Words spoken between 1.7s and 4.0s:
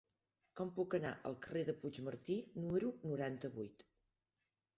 Puigmartí número noranta-vuit?